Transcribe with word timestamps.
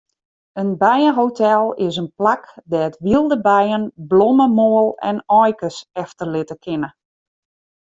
In 0.59 0.77
bijehotel 0.77 1.73
is 1.85 1.97
in 2.01 2.07
plak 2.19 2.43
dêr't 2.71 2.99
wylde 3.05 3.37
bijen 3.47 3.85
blommemoal 4.09 4.87
en 5.09 5.17
aaikes 5.39 5.77
efterlitte 6.03 6.57
kinne. 6.65 6.89